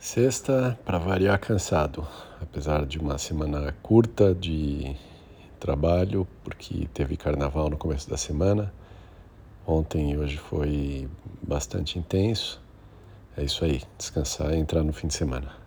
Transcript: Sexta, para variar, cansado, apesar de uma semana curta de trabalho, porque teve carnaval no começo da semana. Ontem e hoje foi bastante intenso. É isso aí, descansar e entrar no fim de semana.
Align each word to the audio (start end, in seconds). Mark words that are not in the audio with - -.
Sexta, 0.00 0.78
para 0.82 0.96
variar, 0.96 1.38
cansado, 1.38 2.08
apesar 2.40 2.86
de 2.86 2.98
uma 2.98 3.18
semana 3.18 3.76
curta 3.82 4.34
de 4.34 4.96
trabalho, 5.60 6.26
porque 6.42 6.88
teve 6.94 7.18
carnaval 7.18 7.68
no 7.68 7.76
começo 7.76 8.08
da 8.08 8.16
semana. 8.16 8.72
Ontem 9.66 10.12
e 10.12 10.16
hoje 10.16 10.38
foi 10.38 11.06
bastante 11.42 11.98
intenso. 11.98 12.62
É 13.36 13.44
isso 13.44 13.62
aí, 13.62 13.82
descansar 13.98 14.54
e 14.54 14.56
entrar 14.56 14.82
no 14.82 14.94
fim 14.94 15.06
de 15.06 15.12
semana. 15.12 15.59